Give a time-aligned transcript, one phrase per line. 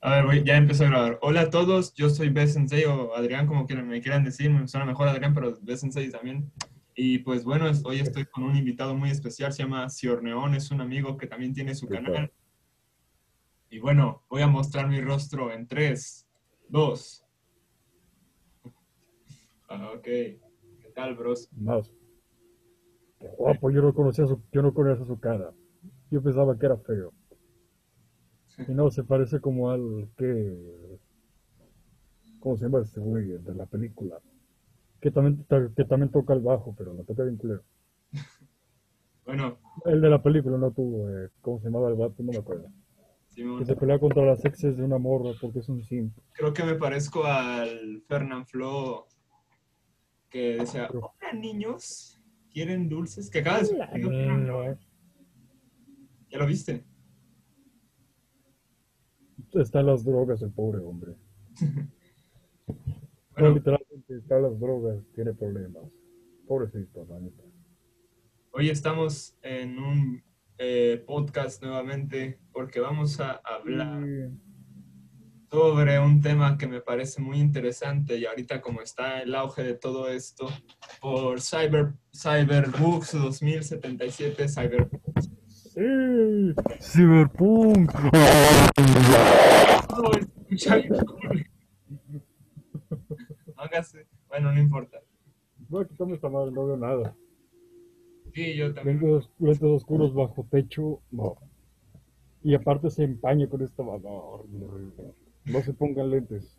[0.00, 1.18] A ver, voy- ya empezó a grabar.
[1.22, 4.66] Hola a todos, yo soy B Sensei o Adrián, como quieran, me quieran decir, me
[4.68, 6.52] suena mejor Adrián, pero B Sensei también.
[6.94, 10.70] Y pues bueno, es- hoy estoy con un invitado muy especial, se llama Ciorneón, es
[10.70, 12.32] un amigo que también tiene su canal.
[13.70, 16.26] Y bueno, voy a mostrar mi rostro en 3,
[16.68, 17.24] 2.
[19.68, 20.02] Ah, ok.
[20.04, 21.48] ¿Qué tal, bros?
[21.52, 21.90] Más.
[23.20, 25.52] Qué guapo, yo no conocía su, yo no conocía su cara.
[26.10, 27.12] Yo pensaba que era feo.
[28.66, 30.98] Y no, se parece como al que.
[32.40, 33.26] ¿Cómo se llama este güey?
[33.26, 34.18] De la película.
[35.00, 37.62] Que también, que también toca el bajo, pero lo toca bien culero.
[39.28, 42.22] Bueno, El de la película no tuvo, eh, ¿cómo se llamaba el vato?
[42.22, 42.70] No me acuerdo.
[43.34, 46.16] Que se pelea contra las exes de una morra porque es un simp.
[46.32, 49.06] creo que me parezco al Fernand Flo
[50.30, 52.18] que decía, hola niños,
[52.50, 53.28] ¿quieren dulces?
[53.28, 54.78] Que acaba de Flo, ¿eh?
[56.30, 56.86] ¿Ya lo viste?
[59.54, 61.12] Está las drogas el pobre hombre.
[63.38, 65.84] No, Bueno, literalmente está las drogas, tiene problemas.
[66.46, 67.44] Pobrecito, la neta.
[68.50, 70.22] hoy estamos en un
[70.58, 74.36] eh, podcast nuevamente porque vamos a hablar Sí.
[75.52, 79.74] sobre un tema que me parece muy interesante y ahorita como está el auge de
[79.74, 80.48] todo esto
[81.00, 84.88] por Cyber Cyberbugs 2077 Cyber
[85.78, 87.92] Sí, Cyberpunk.
[93.46, 93.96] No, hagas-
[94.28, 94.98] bueno, no importa.
[95.68, 97.14] Voy a quitarme esta madre, no veo nada.
[98.34, 98.98] Sí, yo también.
[99.00, 101.36] Lentes, lentes oscuros bajo techo, no.
[102.42, 104.44] Y aparte se empaña con esta no.
[105.44, 106.58] No se pongan lentes.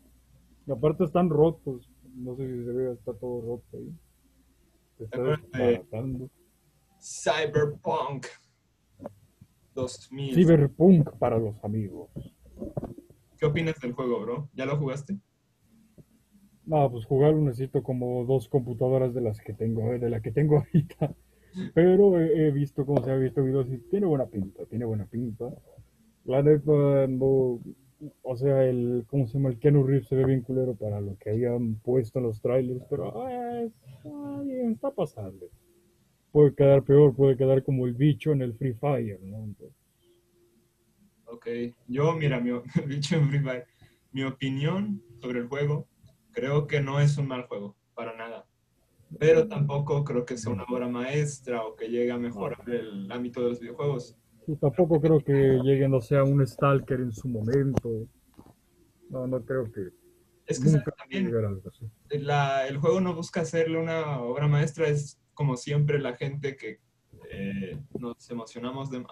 [0.66, 1.90] Y aparte están rotos.
[2.14, 3.92] No sé si se ve, está todo roto ahí.
[4.96, 5.38] Se está.
[6.98, 8.26] Cyberpunk
[9.80, 10.34] 2000.
[10.34, 12.10] Cyberpunk para los amigos.
[13.38, 14.48] ¿Qué opinas del juego, bro?
[14.54, 15.18] ¿Ya lo jugaste?
[16.66, 20.58] No, pues jugarlo necesito como dos computadoras de las que tengo, de la que tengo
[20.72, 21.14] ahorita.
[21.74, 25.06] Pero he, he visto cómo se ha visto videos y tiene buena pinta, tiene buena
[25.06, 25.52] pinta.
[26.24, 27.60] La neta, no,
[28.22, 29.50] o sea, el, ¿cómo se llama?
[29.50, 32.84] El Keanu Reeves se ve bien culero para lo que habían puesto en los trailers,
[32.88, 35.48] pero eh, está bien, está pasable.
[36.32, 39.44] Puede quedar peor, puede quedar como el bicho en el Free Fire, ¿no?
[39.44, 39.76] Entonces,
[41.26, 41.46] Ok.
[41.86, 42.50] Yo, mira, mi,
[42.86, 43.66] bicho en Free Fire,
[44.12, 45.88] mi opinión sobre el juego,
[46.32, 48.46] creo que no es un mal juego, para nada.
[49.18, 53.42] Pero tampoco creo que sea una obra maestra o que llegue a mejorar el ámbito
[53.42, 54.16] de los videojuegos.
[54.46, 58.06] y tampoco creo que llegue, no sea un Stalker en su momento.
[59.08, 59.88] No, no creo que
[60.50, 61.32] Es que también
[62.10, 66.80] la- el juego no busca hacerle una obra maestra, es como siempre la gente que
[67.30, 69.04] eh, nos emocionamos de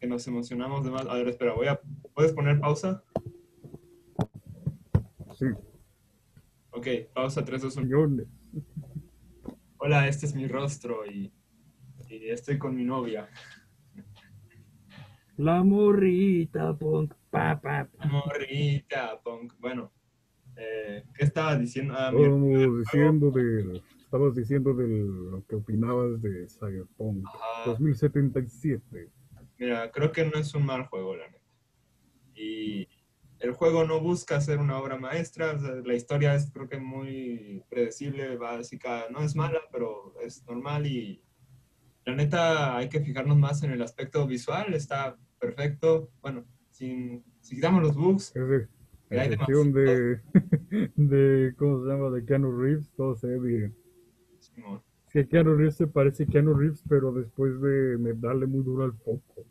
[0.00, 1.06] que nos emocionamos de más.
[1.06, 1.80] A ver, espera, voy a
[2.14, 3.04] ¿puedes poner pausa?
[5.36, 5.46] Sí,
[6.70, 7.86] Ok, pausa 3, 2, 1.
[7.86, 8.26] millones.
[9.78, 11.32] Hola, este es mi rostro y,
[12.08, 13.28] y estoy con mi novia.
[15.36, 18.06] La morrita, punk, pa, pa, pa.
[18.06, 19.54] Morrita, punk.
[19.60, 19.92] Bueno,
[20.58, 21.94] eh, ¿qué estaba diciendo?
[21.96, 27.70] Ah, Estábamos diciendo de, estabas diciendo de lo que opinabas de Cyberpunk Ajá.
[27.70, 29.08] 2077.
[29.58, 31.44] Mira, creo que no es un mal juego, la neta.
[32.34, 32.88] Y
[33.38, 35.52] el juego no busca ser una obra maestra.
[35.52, 39.06] o sea, la historia es, creo que, muy predecible, básica.
[39.10, 40.86] No es mala, pero es normal.
[40.86, 41.22] Y
[42.04, 44.74] la neta, hay que fijarnos más en el aspecto visual.
[44.74, 46.10] Está perfecto.
[46.20, 48.68] Bueno, sin, si quitamos los bugs, Es de,
[49.10, 50.20] Hay en cuestión de,
[50.96, 52.10] de, ¿cómo se llama?
[52.10, 53.76] De Keanu Reeves, todo se ve bien.
[55.06, 58.84] Es que Keanu Reeves se parece a Keanu Reeves, pero después de darle muy duro
[58.84, 59.46] al foco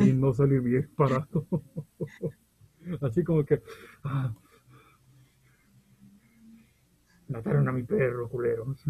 [0.00, 1.46] y no salir bien parado.
[3.00, 3.62] Así como que,
[4.04, 4.34] ah,
[7.28, 8.84] mataron a mi perro, culeros.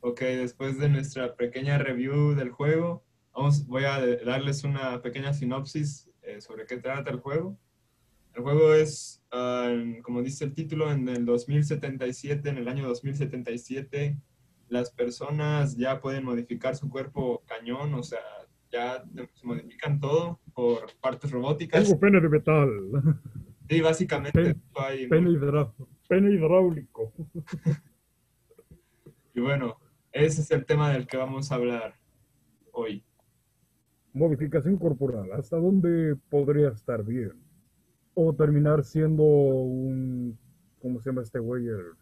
[0.00, 6.10] Ok, después de nuestra pequeña review del juego, vamos, voy a darles una pequeña sinopsis
[6.22, 7.58] eh, sobre qué trata el juego.
[8.34, 14.18] El juego es, en- como dice el título, en el 2077, en el año 2077,
[14.68, 18.18] las personas ya pueden modificar su cuerpo cañón, o sea,
[18.72, 19.04] ya
[19.34, 21.84] se modifican todo por partes robóticas.
[21.84, 22.70] Tengo pene de metal,
[23.70, 25.72] Sí, básicamente hidra-
[26.08, 27.12] pene hidráulico.
[29.32, 29.78] Y bueno,
[30.12, 31.94] ese es el tema del que vamos a hablar
[32.72, 33.04] hoy.
[34.12, 37.32] Modificación corporal, ¿hasta dónde podría estar bien?
[38.14, 40.38] O terminar siendo un,
[40.80, 41.66] ¿cómo se llama este güey?
[41.66, 41.92] El-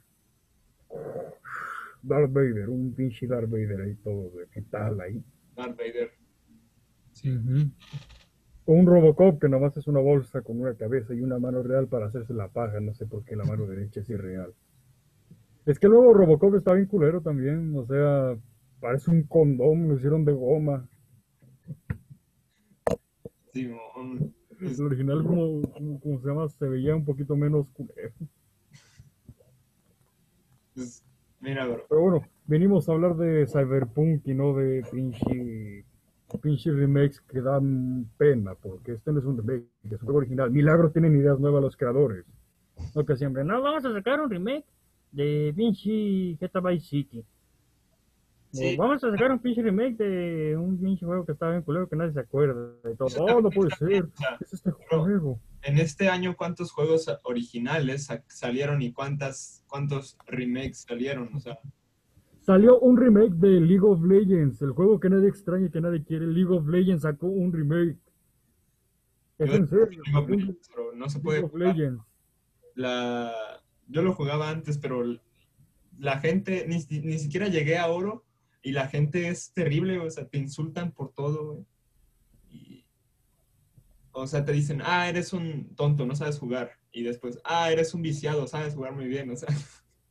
[2.02, 5.22] Darth Vader, un pinche Darth Vader ahí todo de metal ahí.
[5.56, 6.10] Darth Vader.
[7.24, 7.70] Ujú.
[8.64, 11.86] O un Robocop que nomás es una bolsa con una cabeza y una mano real
[11.88, 12.80] para hacerse la paja.
[12.80, 14.52] No sé por qué la mano derecha es irreal.
[15.64, 17.72] Es que luego Robocop está bien culero también.
[17.76, 18.36] O sea,
[18.80, 20.88] parece un condón, lo hicieron de goma.
[23.52, 24.34] Simón.
[24.62, 28.12] El original, como, como, como se llama, se veía un poquito menos culero.
[30.76, 31.04] es-
[31.40, 31.84] mira, bro.
[31.88, 35.84] Pero bueno, venimos a hablar de Cyberpunk y no de pinche,
[36.40, 40.50] pinche remakes que dan pena, porque este no es un remake, es un juego original.
[40.50, 42.24] Milagros tienen ideas nuevas los creadores.
[42.94, 44.64] No que siempre, no, vamos a sacar un remake
[45.10, 47.24] de pinche Vice City.
[48.52, 48.76] Sí.
[48.76, 51.96] vamos a sacar un pinche remake de un pinche juego que estaba bien culero que
[51.96, 52.74] nadie se acuerda.
[52.92, 53.08] Y todo.
[53.08, 54.08] Eso No, puede ser.
[54.40, 55.40] Es este juego.
[55.62, 61.34] en este año, ¿cuántos juegos originales sa- salieron y cuántas, cuántos remakes salieron?
[61.34, 61.58] O sea,
[62.40, 66.02] Salió un remake de League of Legends, el juego que nadie extraña y que nadie
[66.02, 66.26] quiere.
[66.26, 67.96] League of Legends sacó un remake.
[69.38, 70.02] Es yo- en serio.
[70.04, 71.76] League of Legends, bro, no se puede League of jugar.
[71.76, 72.02] Legends.
[72.74, 73.32] La,
[73.88, 75.04] yo lo jugaba antes, pero
[75.98, 78.24] la gente, ni, ni siquiera llegué a oro
[78.62, 81.66] y la gente es terrible, o sea, te insultan por todo, güey.
[82.50, 82.86] Y,
[84.12, 86.72] o sea, te dicen, ah, eres un tonto, no sabes jugar.
[86.92, 89.48] Y después, ah, eres un viciado, sabes jugar muy bien, o sea.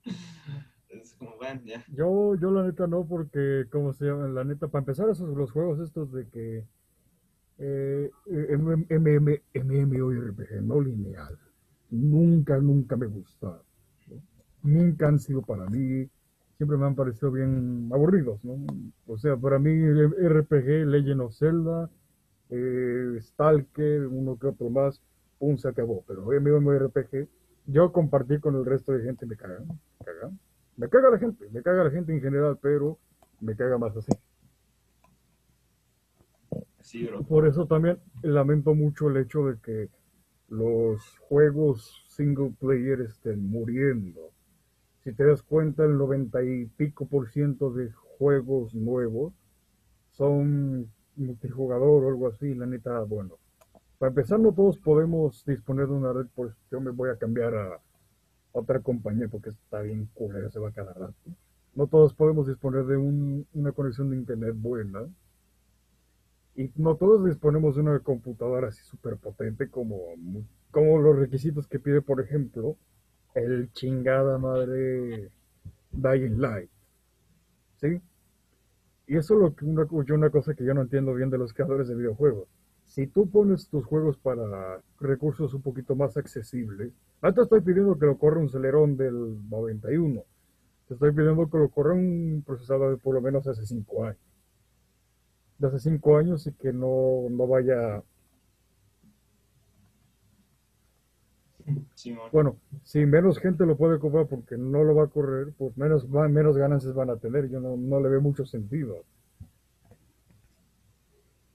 [0.90, 1.86] Es como, bueno, ya.
[1.88, 4.28] Yo, yo la neta no, porque, ¿cómo se llama?
[4.28, 6.66] La neta, para empezar, esos los juegos estos de que
[7.58, 11.40] eh, MM, MM, MMORPG, no lineal,
[11.90, 13.64] nunca, nunca me gustaron.
[14.64, 16.08] Nunca han sido para mí,
[16.62, 18.64] siempre me han parecido bien aburridos, ¿no?
[19.08, 21.90] O sea, para mí RPG, Legend of Zelda,
[22.52, 25.02] eh, Stalker, uno que otro más,
[25.40, 26.04] pum, se acabó.
[26.08, 27.28] Pero MMORPG,
[27.66, 30.40] yo compartí con el resto de gente, me cagan, me cagan.
[30.78, 33.00] Me caga la gente, me caga la gente en general, pero
[33.40, 34.12] me caga más así.
[36.82, 37.24] Sí, bro.
[37.24, 39.90] Por eso también lamento mucho el hecho de que
[40.48, 44.31] los juegos single player estén muriendo.
[45.04, 49.34] Si te das cuenta, el noventa y pico por ciento de juegos nuevos
[50.12, 52.54] son multijugador o algo así.
[52.56, 53.38] La neta, bueno,
[54.00, 57.56] para empezar, no todos podemos disponer de una red, pues yo me voy a cambiar
[57.56, 57.80] a
[58.54, 61.16] otra compañía porque está bien culera, se va cada rato.
[61.76, 65.08] No todos podemos disponer de un- una conexión de internet buena.
[66.56, 69.98] Y no todos disponemos de una computadora así súper potente como,
[70.72, 72.78] como los requisitos que pide, por ejemplo,
[73.36, 75.30] el chingada madre
[75.92, 76.70] Dying Light.
[77.78, 78.02] ¿Sí?
[79.08, 81.54] Y eso es lo que una, una cosa que yo no entiendo bien de los
[81.54, 82.48] creadores de videojuegos.
[82.86, 86.92] Si tú pones tus juegos para recursos un poquito más accesibles,
[87.22, 90.24] no te estoy pidiendo que lo corra un Celerón del 91.
[90.88, 94.20] Te estoy pidiendo que lo corra un procesador de por lo menos hace 5 años.
[95.58, 98.04] De hace 5 años y que no, no vaya...
[102.32, 106.08] Bueno, si menos gente lo puede comprar porque no lo va a correr, pues menos,
[106.10, 107.50] menos ganancias van a tener.
[107.50, 109.04] Yo no, no le veo mucho sentido.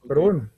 [0.06, 0.50] Pero bueno,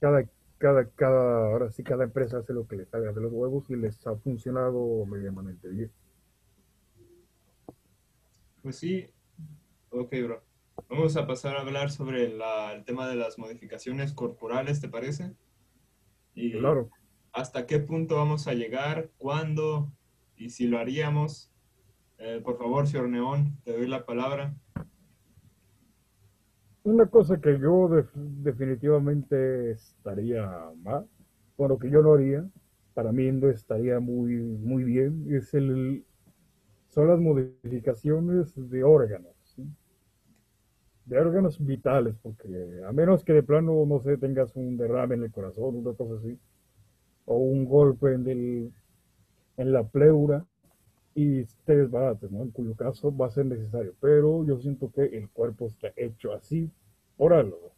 [0.00, 0.24] cada,
[0.58, 3.76] cada, cada, ahora sí cada empresa hace lo que le salga de los huevos y
[3.76, 5.90] les ha funcionado medianamente bien.
[8.62, 9.06] Pues sí,
[9.90, 10.42] ok, bro.
[10.88, 15.32] Vamos a pasar a hablar sobre la- el tema de las modificaciones corporales, ¿te parece?
[16.34, 16.90] Y Claro,
[17.36, 19.92] hasta qué punto vamos a llegar, cuándo
[20.36, 21.52] y si lo haríamos.
[22.18, 24.56] Eh, por favor, señor Neón, te doy la palabra.
[26.84, 30.48] una cosa que yo def- definitivamente estaría
[30.82, 31.06] mal,
[31.56, 32.48] bueno, que yo no haría,
[32.94, 36.04] para mí no estaría muy, muy bien, es el,
[36.88, 39.34] son las modificaciones de órganos,
[41.06, 42.48] de órganos vitales, porque
[42.86, 46.14] a menos que de plano, no sé, tengas un derrame en el corazón, una cosa
[46.16, 46.38] así,
[47.26, 48.72] o un golpe en, el,
[49.56, 50.44] en la pleura
[51.14, 52.42] y te desbarates, ¿no?
[52.42, 56.32] En cuyo caso va a ser necesario, pero yo siento que el cuerpo está hecho
[56.32, 56.70] así
[57.16, 57.72] por algo.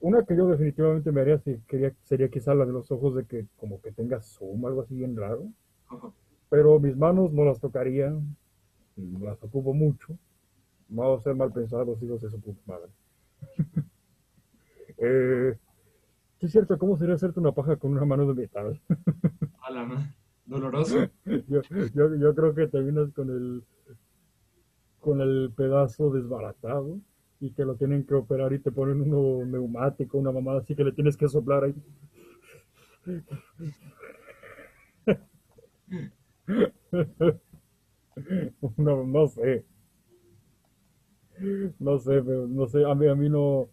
[0.00, 3.24] Una que yo definitivamente me haría si quería, sería quizá la de los ojos de
[3.24, 5.46] que como que tenga zoom, algo así bien raro,
[6.50, 8.10] pero mis manos no las tocaría,
[8.96, 10.18] no las ocupo mucho,
[10.88, 12.90] no va a ser mal pensado, los hijos de su puta madre.
[14.98, 15.56] eh,
[16.44, 18.78] sí es cierto, ¿cómo sería hacerte una paja con una mano de metal?
[19.62, 21.08] A la Doloroso.
[21.24, 21.62] yo,
[21.94, 23.64] yo, yo creo que terminas con el
[25.00, 26.98] con el pedazo desbaratado
[27.40, 30.84] y que lo tienen que operar y te ponen uno neumático, una mamada así que
[30.84, 31.74] le tienes que soplar ahí.
[38.76, 39.64] No, no sé.
[41.78, 43.68] No sé, pero no sé, a mí, a mí no,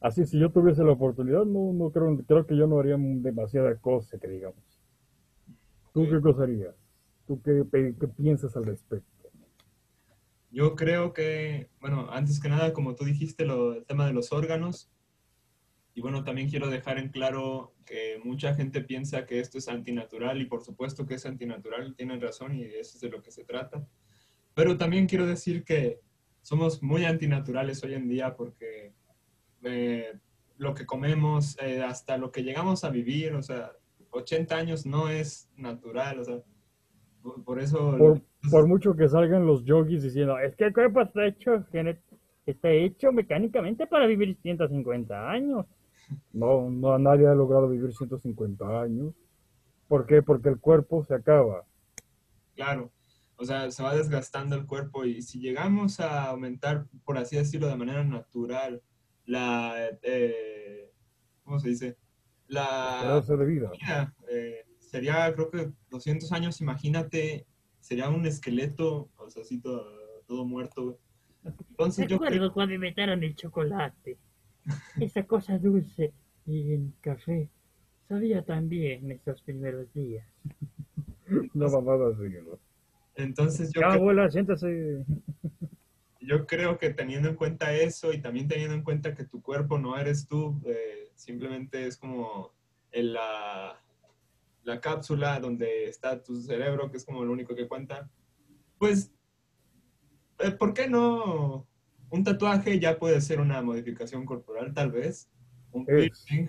[0.00, 3.74] Así, si yo tuviese la oportunidad, no, no creo, creo que yo no haría demasiada
[3.76, 4.62] cosa que digamos.
[5.92, 6.74] ¿Tú qué cosa harías?
[7.26, 9.16] ¿Tú qué, qué piensas al respecto?
[10.50, 14.32] Yo creo que, bueno, antes que nada, como tú dijiste, lo, el tema de los
[14.32, 14.90] órganos,
[15.94, 20.40] y bueno, también quiero dejar en claro que mucha gente piensa que esto es antinatural,
[20.40, 23.44] y por supuesto que es antinatural, tienen razón, y eso es de lo que se
[23.44, 23.86] trata.
[24.54, 26.00] Pero también quiero decir que
[26.42, 28.94] somos muy antinaturales hoy en día porque
[29.62, 30.18] eh,
[30.58, 33.72] lo que comemos, eh, hasta lo que llegamos a vivir, o sea,
[34.10, 36.42] 80 años no es natural, o sea,
[37.22, 37.96] por, por eso...
[37.98, 41.64] Por, por mucho que salgan los yogis diciendo, es que el cuerpo está hecho,
[42.46, 45.66] está hecho mecánicamente para vivir 150 años.
[46.32, 49.12] No, no, nadie ha logrado vivir 150 años.
[49.88, 50.22] ¿Por qué?
[50.22, 51.64] Porque el cuerpo se acaba.
[52.54, 52.90] Claro,
[53.36, 57.68] o sea, se va desgastando el cuerpo y si llegamos a aumentar, por así decirlo,
[57.68, 58.82] de manera natural,
[59.26, 60.90] la, eh,
[61.44, 61.96] ¿cómo se dice?
[62.48, 63.70] La Esperanza de vida.
[64.30, 67.46] eh, sería, creo que 200 años, imagínate,
[67.80, 69.84] sería un esqueleto, o sea, así todo,
[70.26, 70.98] todo muerto.
[71.70, 74.18] Entonces yo creo, cuando inventaron el chocolate.
[75.00, 76.12] Esa cosa dulce
[76.44, 77.48] y el café.
[78.08, 80.26] Sabía tan bien esos primeros días.
[81.54, 82.58] Una mamada así, ¿no?
[83.16, 85.04] entonces yo Ya, creo, abuela, siéntase.
[86.26, 89.78] Yo creo que teniendo en cuenta eso y también teniendo en cuenta que tu cuerpo
[89.78, 92.52] no eres tú, eh, simplemente es como
[92.90, 93.80] en la,
[94.64, 98.10] la cápsula donde está tu cerebro, que es como lo único que cuenta,
[98.78, 99.12] pues,
[100.40, 101.66] eh, ¿por qué no?
[102.10, 105.30] Un tatuaje ya puede ser una modificación corporal, tal vez.
[105.70, 106.48] Un piercing,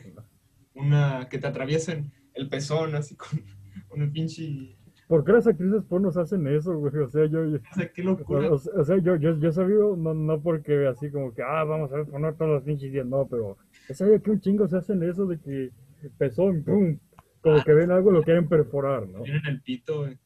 [0.73, 3.29] una que te atraviesen el pezón así con
[3.91, 4.76] un pinche...
[5.07, 6.93] ¿Por qué las actrices pornos hacen eso, güey?
[6.97, 8.49] O sea, yo, yo- O sea, qué locura.
[8.51, 11.63] o, o sea, yo, yo, yo he sabido, no, no porque así como que, ah,
[11.63, 14.77] vamos a poner todos los pinches días, no, pero he sabido que un chingo se
[14.77, 15.71] hacen eso de que
[16.17, 16.97] pezón, pum,
[17.41, 19.21] como que ven algo, lo quieren perforar, ¿no?
[19.21, 20.17] Tienen el pito, güey.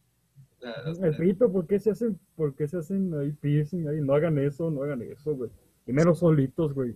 [1.03, 4.00] El pito, ¿por qué se hacen, por qué se hacen ahí piercing ahí?
[4.01, 5.50] No hagan eso, no hagan eso, güey.
[5.88, 6.95] Y menos solitos, güey.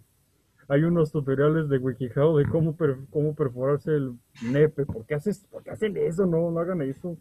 [0.68, 4.13] Hay unos tutoriales de WikiHow de cómo, per- cómo perforarse el
[4.51, 4.86] nepe.
[4.86, 6.25] ¿Por qué, haces, ¿Por qué hacen eso?
[6.25, 7.18] No, no hagan eso.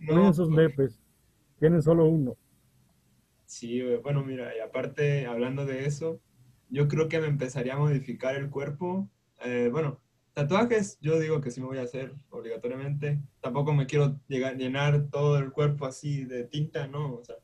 [0.00, 1.00] No no, sus nepes.
[1.58, 2.36] Tienen solo uno.
[3.46, 3.82] Sí.
[4.02, 6.20] Bueno, mira, y aparte, hablando de eso,
[6.68, 9.08] yo creo que me empezaría a modificar el cuerpo.
[9.44, 10.00] Eh, bueno,
[10.34, 13.20] tatuajes, yo digo que sí me voy a hacer obligatoriamente.
[13.40, 17.14] Tampoco me quiero llegar, llenar todo el cuerpo así de tinta, ¿no?
[17.16, 17.36] O sea,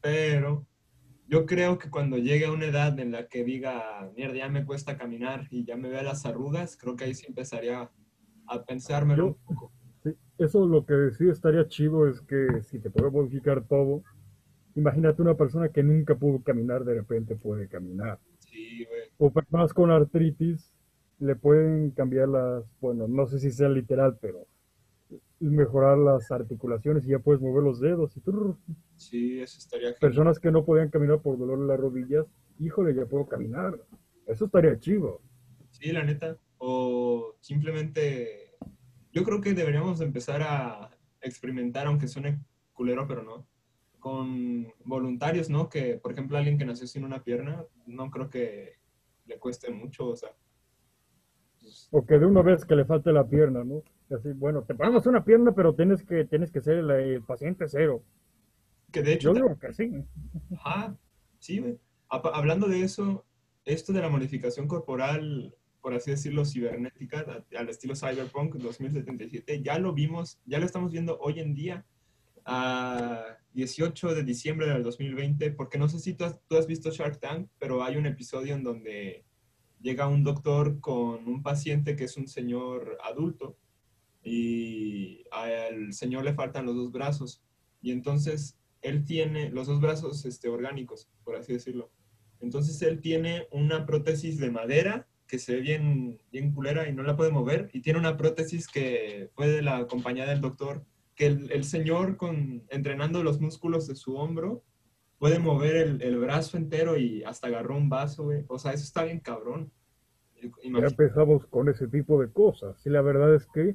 [0.00, 0.66] pero
[1.26, 4.64] yo creo que cuando llegue a una edad en la que diga, mierda, ya me
[4.64, 7.90] cuesta caminar y ya me vea las arrugas, creo que ahí sí empezaría
[8.46, 9.72] a pensármelo Yo- un poco.
[10.38, 14.02] Eso lo que sí estaría chido es que si te puede modificar todo,
[14.76, 18.18] imagínate una persona que nunca pudo caminar, de repente puede caminar.
[18.38, 19.02] Sí, güey.
[19.18, 20.72] O personas con artritis
[21.18, 24.46] le pueden cambiar las, bueno, no sé si sea literal, pero
[25.40, 28.16] mejorar las articulaciones y ya puedes mover los dedos.
[28.16, 28.56] Y turr.
[28.96, 30.00] Sí, eso estaría genial.
[30.00, 32.26] personas que no podían caminar por dolor en las rodillas,
[32.58, 33.80] híjole, ya puedo caminar.
[34.26, 35.20] Eso estaría chido.
[35.70, 36.36] Sí, la neta.
[36.58, 38.47] O simplemente,
[39.18, 42.40] yo creo que deberíamos empezar a experimentar, aunque suene
[42.72, 43.46] culero, pero no,
[43.98, 45.68] con voluntarios, ¿no?
[45.68, 48.78] Que, por ejemplo, alguien que nació sin una pierna, no creo que
[49.26, 50.30] le cueste mucho, o sea.
[51.60, 53.82] pues, O que de una vez que le falte la pierna, ¿no?
[54.10, 57.68] Así, bueno, te ponemos una pierna, pero tienes que, tienes que ser el, el paciente
[57.68, 58.02] cero.
[58.92, 59.90] que de hecho, Yo digo que sí.
[60.56, 60.96] Ajá,
[61.38, 61.78] sí, güey.
[62.08, 63.26] Hablando de eso,
[63.64, 67.20] esto de la modificación corporal, por así decirlo, cibernética,
[67.52, 71.84] a- al estilo Cyberpunk 2077, ya lo vimos, ya lo estamos viendo hoy en día,
[72.44, 76.90] a 18 de diciembre del 2020, porque no sé si tú has, tú has visto
[76.90, 79.24] Shark Tank, pero hay un episodio en donde
[79.80, 83.56] llega un doctor con un paciente que es un señor adulto
[84.22, 87.42] y al señor le faltan los dos brazos.
[87.80, 91.90] Y entonces él tiene los dos brazos este, orgánicos, por así decirlo.
[92.40, 97.02] Entonces él tiene una prótesis de madera que se ve bien, bien culera y no
[97.02, 101.26] la puede mover y tiene una prótesis que fue de la compañía del doctor que
[101.26, 104.64] el, el señor con, entrenando los músculos de su hombro
[105.18, 108.44] puede mover el, el brazo entero y hasta agarró un vaso, güey.
[108.48, 109.70] O sea, eso está bien cabrón.
[110.40, 112.80] Ya empezamos con ese tipo de cosas.
[112.86, 113.74] Y la verdad es que,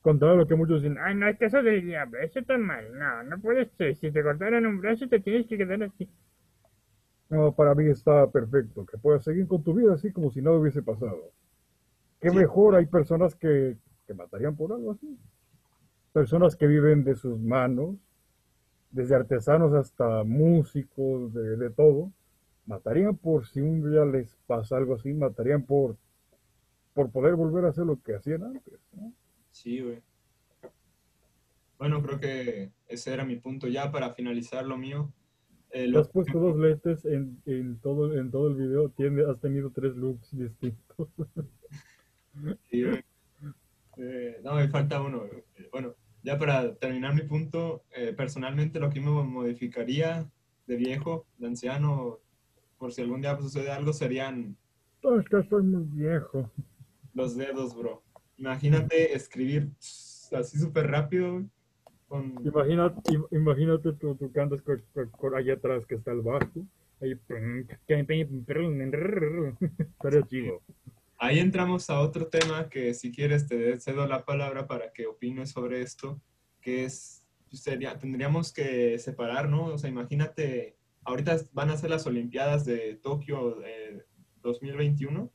[0.00, 2.56] con todo lo que muchos dicen, ay, no, es que eso del diablo, eso está
[2.56, 2.86] mal.
[2.98, 3.94] No, no puedes ser.
[3.96, 6.08] Si te cortaran un brazo, te tienes que quedar así.
[7.30, 8.86] No, para mí está perfecto.
[8.86, 11.32] Que puedas seguir con tu vida así como si nada hubiese pasado.
[12.20, 12.36] Qué Sí.
[12.36, 15.18] mejor, hay personas que, que matarían por algo así.
[16.12, 17.96] Personas que viven de sus manos,
[18.90, 22.10] desde artesanos hasta músicos, de, de todo.
[22.66, 25.96] Matarían por si un día les pasa algo así, matarían por,
[26.94, 28.80] por poder volver a hacer lo que hacían antes.
[28.92, 29.12] ¿no?
[29.50, 30.02] Sí, güey.
[31.78, 33.68] Bueno, creo que ese era mi punto.
[33.68, 35.12] Ya para finalizar lo mío.
[35.72, 39.70] Eh, has puesto dos lentes en, en todo, en todo el video, tiene, has tenido
[39.70, 41.08] tres looks distintos.
[42.70, 42.84] Sí.
[43.96, 45.24] Eh, no, me falta uno.
[45.72, 50.30] Bueno, ya para terminar mi punto, eh, personalmente lo que me modificaría
[50.68, 52.18] de viejo, de anciano,
[52.78, 54.56] por si algún día sucede algo, serían
[55.02, 56.48] No, es que estoy muy viejo.
[57.14, 58.04] los dedos, bro.
[58.36, 61.42] Imagínate escribir así súper rápido,
[62.08, 62.34] con...
[62.44, 64.32] Imagínate, im- imagínate tú, tú
[65.12, 66.66] con allá atrás que está el bajo.
[67.00, 67.14] Ahí,
[69.78, 70.62] estaría chido.
[71.18, 75.50] Ahí entramos a otro tema que si quieres te cedo la palabra para que opines
[75.50, 76.20] sobre esto,
[76.60, 79.66] que es, pues, sería, tendríamos que separar, ¿no?
[79.66, 84.04] O sea, imagínate, ahorita van a ser las Olimpiadas de Tokio eh,
[84.42, 85.30] 2021,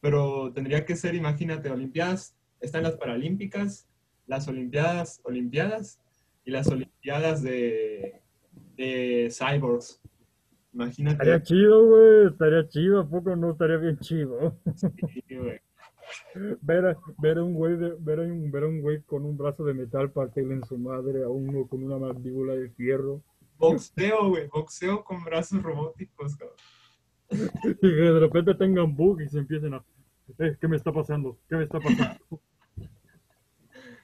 [0.00, 3.88] pero tendría que ser, imagínate, Olimpiadas, están las Paralímpicas,
[4.26, 5.98] las Olimpiadas, Olimpiadas
[6.44, 8.20] y las Olimpiadas de,
[8.76, 10.00] de Cyborgs.
[10.72, 11.14] Imagínate.
[11.14, 12.26] Estaría chido, güey.
[12.28, 13.00] Estaría chido.
[13.00, 14.56] ¿A poco no estaría bien chido?
[14.76, 15.60] sí, güey.
[16.60, 19.72] Ver a, ver un güey de- ver un, ver un güey con un brazo de
[19.72, 23.22] metal partirle en su madre, a uno con una mandíbula de fierro.
[23.56, 26.56] Boxeo, güey, boxeo con brazos robóticos, cabrón.
[27.64, 29.84] Y que de repente tengan bug y se empiecen a.
[30.38, 31.38] Eh, ¿Qué me está pasando?
[31.48, 32.42] ¿Qué me está pasando?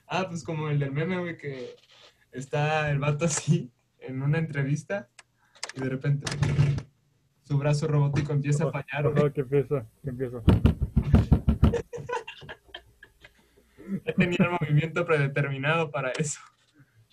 [0.07, 1.75] Ah, pues como el del meme, güey, que
[2.31, 5.09] está el vato así en una entrevista
[5.75, 6.31] y de repente
[7.43, 9.17] su brazo robótico empieza a fallar, güey.
[9.17, 10.43] Ajá, que empieza, que empieza.
[14.05, 16.39] Ya tenía el movimiento predeterminado para eso.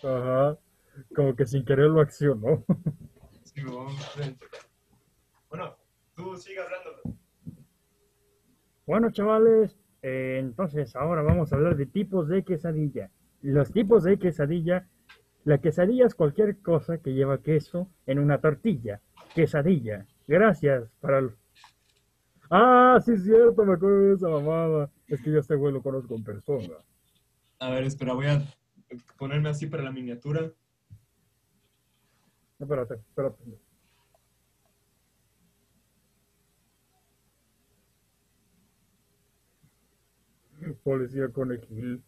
[0.02, 0.58] Ajá.
[1.14, 2.64] Como que sin querer lo accionó.
[3.44, 3.62] Sí.
[5.48, 5.76] Bueno,
[6.14, 6.90] tú sigue hablando.
[8.86, 13.10] Bueno, chavales, eh, entonces ahora vamos a hablar de tipos de quesadilla.
[13.42, 14.86] Los tipos de quesadilla.
[15.46, 19.00] La quesadilla es cualquier cosa que lleva queso en una tortilla.
[19.32, 20.04] Quesadilla.
[20.26, 21.36] Gracias para el...
[22.50, 24.90] Ah, sí es cierto, me acuerdo de esa mamada.
[25.06, 26.74] Es que yo este güey lo conozco en persona.
[27.60, 28.42] A ver, espera, voy a
[29.18, 30.40] ponerme así para la miniatura.
[32.58, 33.44] No, espérate, espérate.
[40.82, 42.02] Policía conejil.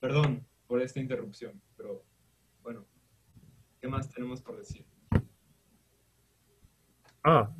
[0.00, 2.04] Perdón por esta interrupción, pero
[2.62, 2.86] bueno,
[3.80, 4.86] ¿qué más tenemos por decir?
[7.22, 7.54] Ah,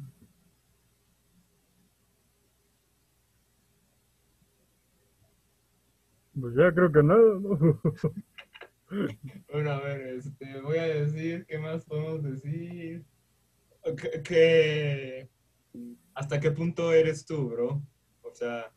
[6.40, 7.81] pues ya creo que nada, ¿no?
[9.53, 13.05] Bueno, a ver, este, voy a decir, ¿qué más podemos decir?
[13.96, 15.31] Que, que-
[16.14, 17.83] ¿Hasta qué punto eres tú, bro?
[18.22, 18.72] O sea,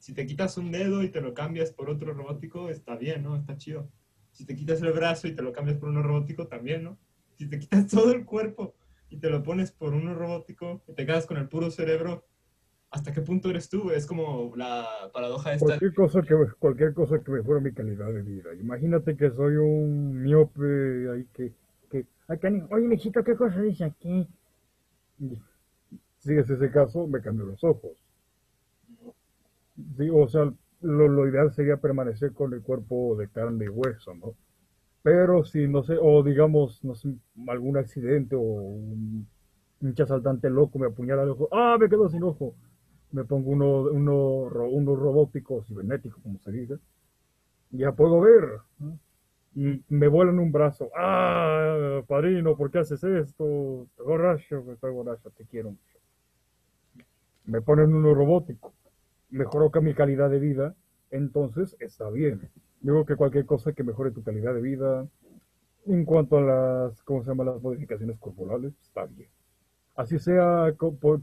[0.00, 3.36] si te quitas un dedo y te lo cambias por otro robótico, está bien, ¿no?
[3.36, 3.88] Está chido.
[4.32, 6.98] Si te quitas el brazo y te lo cambias por uno robótico, también, ¿no?
[7.36, 8.74] Si te quitas todo el cuerpo
[9.10, 12.24] y te lo pones por uno robótico y te quedas con el puro cerebro,
[12.90, 13.90] ¿hasta qué punto eres tú?
[13.90, 15.66] Es como la paradoja esta.
[15.66, 18.54] Cualquier cosa que, cualquier cosa mejore mi calidad de vida.
[18.54, 21.52] Imagínate que soy un miope ahí que,
[21.90, 24.26] que Acá Oye, mijito, ¿qué cosa dice aquí?
[26.20, 27.92] si es ese caso, me cambio los ojos.
[30.10, 34.34] O sea, lo, lo ideal sería permanecer con el cuerpo de carne y hueso, ¿no?
[35.02, 37.10] Pero si, no sé, o digamos, no sé,
[37.48, 39.28] algún accidente o un
[39.80, 42.54] pinche asaltante loco me apuñala el ojo, ¡ah, me quedo sin ojo!
[43.12, 44.16] Me pongo uno, uno,
[44.70, 46.78] uno robótico, cibernético, como se dice,
[47.70, 48.44] ya puedo ver.
[48.78, 48.98] ¿no?
[49.54, 53.84] Y me vuelan un brazo, ¡ah, padrino, ¿por qué haces esto?
[53.84, 55.98] Estoy borracho, estoy borracho, te quiero mucho.
[57.44, 58.72] Me ponen uno robótico,
[59.30, 60.74] mejoró mi calidad de vida,
[61.10, 62.50] entonces está bien.
[62.80, 65.08] Digo que cualquier cosa que mejore tu calidad de vida,
[65.86, 67.44] en cuanto a las, ¿cómo se llama?
[67.44, 69.28] Las modificaciones corporales, está bien.
[69.96, 70.74] Así sea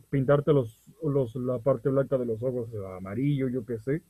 [0.09, 4.01] pintarte los, los, la parte blanca de los ojos amarillo, yo qué sé,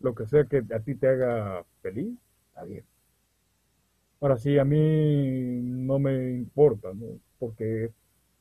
[0.00, 2.18] lo que sea que a ti te haga feliz,
[2.48, 2.84] está bien.
[4.20, 7.18] Ahora sí, a mí no me importa, ¿no?
[7.38, 7.92] Porque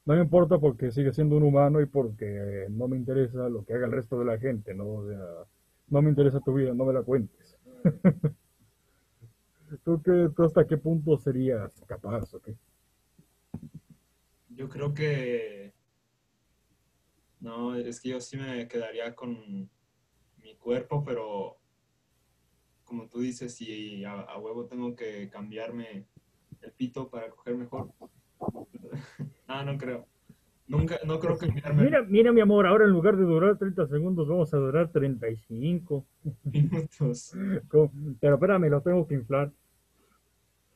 [0.05, 3.73] no me importa porque sigue siendo un humano y porque no me interesa lo que
[3.73, 5.03] haga el resto de la gente, ¿no?
[5.87, 7.57] No me interesa tu vida, no me la cuentes.
[9.83, 12.55] ¿Tú, qué, ¿Tú hasta qué punto serías capaz o qué?
[14.49, 15.73] Yo creo que.
[17.39, 19.69] No, es que yo sí me quedaría con
[20.37, 21.57] mi cuerpo, pero
[22.83, 26.05] como tú dices, si a, a huevo tengo que cambiarme
[26.61, 27.91] el pito para coger mejor.
[29.51, 30.07] ah, no creo.
[30.67, 33.87] Nunca, no creo que mirarme Mira, mira, mi amor, ahora en lugar de durar 30
[33.87, 36.05] segundos, vamos a durar 35.
[36.43, 37.33] minutos.
[38.19, 39.51] Pero espérame, lo tengo que inflar.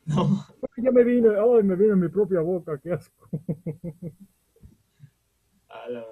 [0.05, 0.45] No,
[0.77, 3.29] Ya me vine, ay, me vine en mi propia boca, qué asco.
[5.69, 6.05] a la.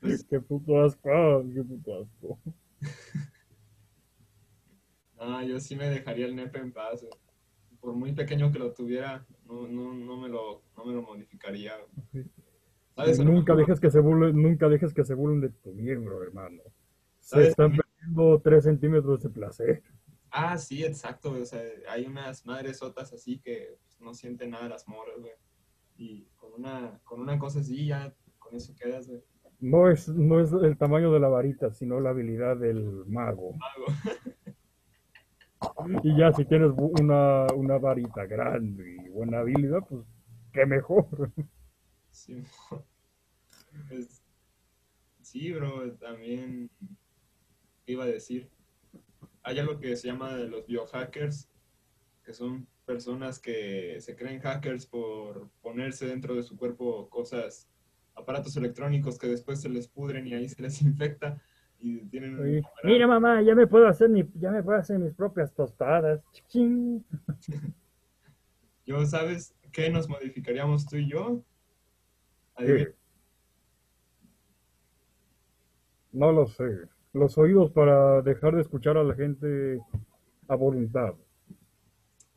[0.00, 2.38] Pues, Qué puto asco, qué puto asco.
[5.18, 7.04] no, yo sí me dejaría el nepe en paz.
[7.84, 11.74] Por muy pequeño que lo tuviera, no, no, no, me, lo, no me lo modificaría.
[13.22, 16.62] Nunca dejes que se burlen, nunca dejes que se burlen de tu miembro, hermano.
[17.20, 19.82] Se están perdiendo 3 centímetros de placer.
[20.30, 24.50] Ah, sí, exacto, güey, O sea, hay unas madres sotas así que pues, no sienten
[24.50, 25.32] nada las morras, güey.
[25.98, 29.22] Y con una, con una cosa así, ya con eso quedas, güey.
[29.60, 33.52] No es, no es el tamaño de la varita, sino la habilidad del mago.
[33.52, 33.84] Mago.
[36.02, 40.06] Y ya si tienes una, una varita grande y buena habilidad, pues
[40.52, 41.32] qué mejor.
[42.10, 42.42] Sí,
[43.88, 44.22] pues,
[45.20, 46.70] sí, bro, también
[47.84, 48.50] ¿qué iba a decir.
[49.42, 51.50] Hay algo que se llama de los biohackers,
[52.22, 57.68] que son personas que se creen hackers por ponerse dentro de su cuerpo cosas,
[58.14, 61.42] aparatos electrónicos que después se les pudren y ahí se les infecta
[61.84, 62.62] y tienen un- Sí.
[62.82, 66.22] Mira mamá, ya me puedo hacer mi, ya me puedo hacer mis propias tostadas.
[66.32, 67.04] Chiquín.
[68.86, 71.42] Yo, ¿sabes qué nos modificaríamos tú y yo?
[76.12, 76.88] No lo sé.
[77.12, 79.80] Los oídos para dejar de escuchar a la gente
[80.48, 81.14] a voluntad.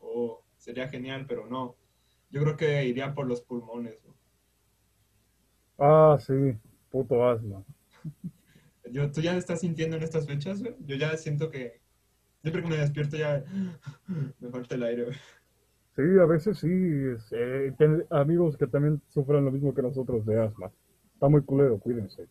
[0.00, 1.76] Oh, sería genial, pero no.
[2.30, 3.98] Yo creo que iría por los pulmones.
[5.78, 6.56] Ah, sí,
[6.90, 7.62] puto asma.
[8.92, 10.60] Yo, ¿Tú ya estás sintiendo en estas fechas?
[10.62, 10.74] güey?
[10.86, 11.80] Yo ya siento que
[12.42, 13.44] siempre que me despierto ya
[14.40, 15.04] me falta el aire.
[15.04, 15.16] güey.
[15.96, 16.68] Sí, a veces sí.
[17.32, 20.70] eh, ten- amigos que también sufren lo mismo que nosotros de asma.
[21.14, 22.26] Está muy culero, cuídense.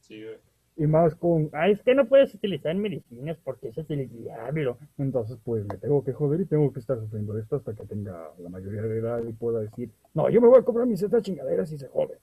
[0.00, 0.36] Sí, güey.
[0.76, 4.78] Y más con, ah, es que no puedes utilizar medicinas porque eso es el diablo.
[4.98, 8.30] Entonces, pues me tengo que joder y tengo que estar sufriendo esto hasta que tenga
[8.38, 11.22] la mayoría de edad y pueda decir, no, yo me voy a comprar mis estas
[11.22, 12.18] chingaderas y se jode.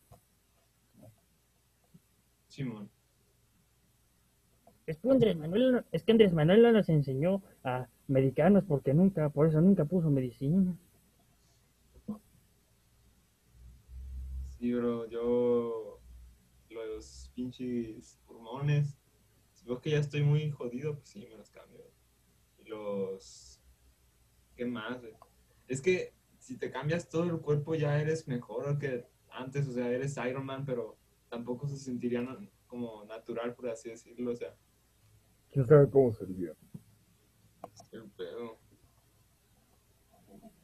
[2.47, 2.89] Simón.
[4.87, 9.59] Es que Andrés Manuel, es Manuel no nos enseñó a medicarnos porque nunca, por eso
[9.59, 10.75] nunca puso medicina.
[14.57, 15.05] Sí, bro.
[15.07, 15.99] Yo
[16.69, 18.97] los pinches pulmones.
[19.53, 21.83] Si veo que ya estoy muy jodido, pues sí, me los cambio.
[22.59, 23.61] Y los...
[24.55, 24.99] ¿Qué más?
[25.67, 29.67] Es que si te cambias todo el cuerpo ya eres mejor que antes.
[29.67, 30.97] O sea, eres Iron Man, pero
[31.29, 32.25] tampoco se sentiría
[32.67, 34.31] como natural, por así decirlo.
[34.31, 34.55] O sea,
[35.57, 36.51] ¿Quién sabe cómo sería?
[37.91, 38.57] el pedo.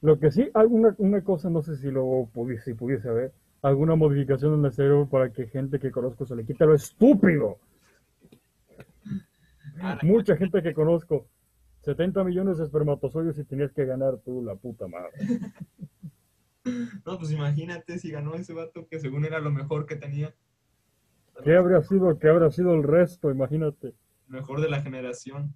[0.01, 3.95] Lo que sí, alguna una cosa, no sé si lo pudiese, si pudiese haber, alguna
[3.95, 7.57] modificación en el cerebro para que gente que conozco se le quite lo estúpido.
[10.03, 11.25] Mucha gente que conozco,
[11.81, 15.13] 70 millones de espermatozoides y tenías que ganar tú la puta madre.
[17.05, 20.33] No, pues imagínate si ganó ese vato que según era lo mejor que tenía.
[21.43, 23.29] ¿Qué habría sido, qué habría sido el resto?
[23.29, 23.93] Imagínate.
[24.33, 25.53] Mejor de la generación.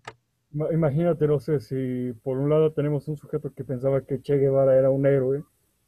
[0.54, 4.38] Ima- Imagínate, no sé, si por un lado tenemos un sujeto que pensaba que Che
[4.38, 5.44] Guevara era un héroe,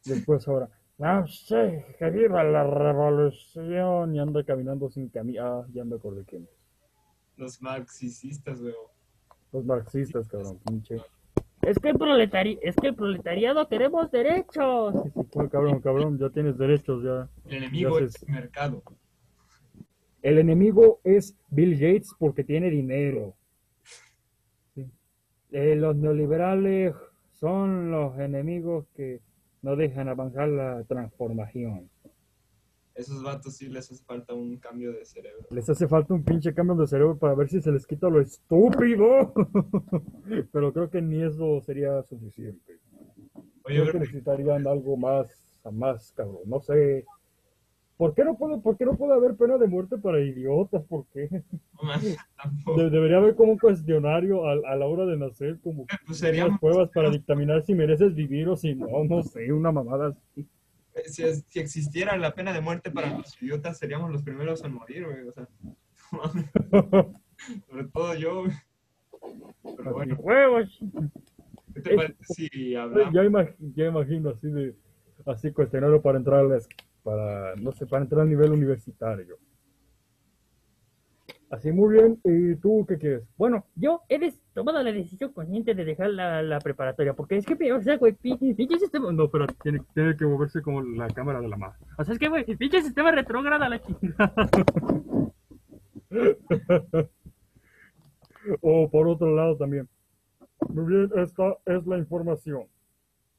[0.05, 5.43] después ahora, no sé, que viva la revolución y anda caminando sin camisa.
[5.59, 6.49] Ah, ya me acordé quién es.
[7.37, 8.75] Los marxistas, weón.
[9.51, 10.97] Los marxistas, cabrón, pinche.
[11.61, 14.95] Es que el proletari, es que el proletariado queremos derechos.
[15.03, 17.29] Sí, sí, bueno, cabrón, cabrón, ya tienes derechos, ya.
[17.45, 18.81] El enemigo Ya es el mercado.
[20.21, 23.35] El enemigo es Bill Gates porque tiene dinero.
[24.75, 24.89] Sí.
[25.51, 26.93] Eh, los neoliberales
[27.39, 29.21] son los enemigos que
[29.61, 31.89] no dejan avanzar la transformación.
[32.99, 35.47] Esos vatos sí les hace falta un cambio de cerebro.
[35.51, 38.19] Les hace falta un pinche cambio de cerebro para ver si se les quita lo
[38.19, 39.33] estúpido.
[40.51, 42.79] Pero creo que ni eso sería suficiente.
[43.63, 45.27] Oye, Creo que necesitarían algo más,
[45.71, 46.41] más cabrón.
[46.45, 47.05] No sé.
[47.99, 50.81] ¿Por qué no puede, por qué no puede haber pena de muerte para idiotas?
[50.85, 51.27] ¿Por qué?
[51.83, 51.89] no.
[52.77, 56.57] De- debería haber como un cuestionario a, a la hora de nacer, como Pues unas
[56.61, 60.47] pruebas para dictaminar si mereces vivir o si no, no sé, una mamada así.
[61.07, 64.75] si, es- si existiera la pena de muerte para los idiotas, seríamos los primeros en
[64.75, 65.27] morir, güey.
[65.27, 65.45] O sea,
[67.69, 68.43] sobre todo yo.
[69.75, 70.79] Pero bueno, Huevos.
[71.73, 73.13] ¿qué te parece si hablamos?
[73.13, 74.73] ya, imag- ya imagino así de
[75.25, 76.69] así cuestionario para entrar a la es-
[77.03, 79.37] para no sé, para entrar al nivel universitario.
[81.51, 82.19] Así, muy bien.
[82.23, 83.23] ¿Y tú qué quieres?
[83.35, 84.19] Bueno, yo he
[84.53, 88.13] tomado la decisión consciente de dejar la, la preparatoria, porque es que, o sea, güey,
[88.13, 89.11] pi- pinche sistema...
[89.11, 91.73] No, pero tiene, tiene que moverse como la cámara de la mano.
[91.97, 94.33] O sea, es que, güey, pinche sistema retrógrada la chingada.
[98.61, 99.87] O por otro lado también.
[100.69, 102.63] Muy bien, esta es la información.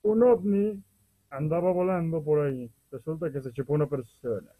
[0.02, 0.82] Un ovni
[1.30, 2.70] andaba volando por ahí.
[2.90, 4.50] Resulta que se chupó una persona.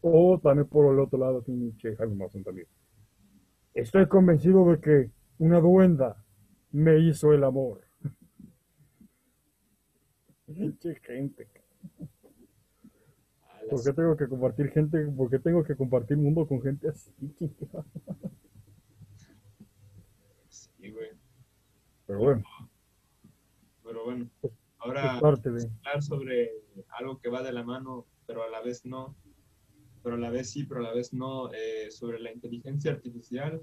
[0.00, 2.66] O también por el otro lado, pinche Jaime Maussan también.
[3.74, 6.24] Estoy convencido de que una duenda
[6.72, 7.82] me hizo el amor.
[10.46, 11.48] Pinche gente.
[13.68, 15.06] ¿Por qué tengo que compartir gente?
[15.06, 17.12] ¿Por qué tengo que compartir mundo con gente así?
[20.48, 21.10] Sí, güey.
[22.06, 22.42] Pero bueno,
[23.84, 24.50] Pero bueno, es
[24.80, 26.50] ahora hablar sobre
[26.98, 29.16] algo que va de la mano, pero a la vez no,
[30.02, 33.62] pero a la vez sí, pero a la vez no, eh, sobre la inteligencia artificial.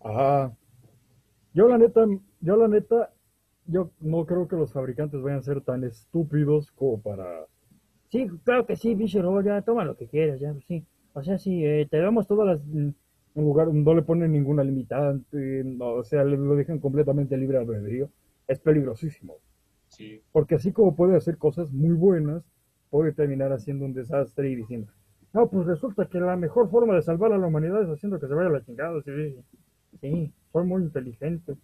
[0.00, 0.52] Ah,
[1.54, 2.06] yo la neta,
[2.40, 3.12] yo la neta,
[3.66, 7.46] yo no creo que los fabricantes vayan a ser tan estúpidos como para...
[8.10, 10.84] Sí, claro que sí, bicho, robot, ya toma lo que quieras, ya, sí.
[11.14, 12.60] O sea, sí, eh, te damos todas las...
[12.68, 12.96] En
[13.44, 18.10] lugar, no le ponen ninguna limitante, no, o sea, le- lo dejan completamente libre albedrío.
[18.48, 19.36] Es peligrosísimo,
[19.88, 22.44] Sí, porque así como puede hacer cosas muy buenas,
[22.90, 24.92] puede terminar haciendo un desastre y diciendo,
[25.32, 28.28] no, pues resulta que la mejor forma de salvar a la humanidad es haciendo que
[28.28, 29.02] se vaya a la chingada.
[29.02, 29.36] Sí,
[30.00, 31.56] sí, soy muy inteligente.